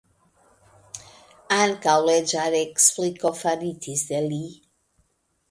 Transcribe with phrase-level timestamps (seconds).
[1.57, 4.43] Ankaŭ leĝarekspliko faritis de li.